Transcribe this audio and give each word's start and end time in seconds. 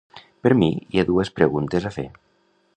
Per 0.45 0.51
mi, 0.61 0.69
hi 0.95 1.01
ha 1.01 1.05
dues 1.11 1.31
preguntes 1.41 1.89
a 1.91 1.93
fer. 1.99 2.09